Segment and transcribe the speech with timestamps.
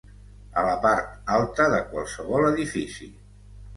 [0.61, 3.11] A la part alta de qualsevol edifici.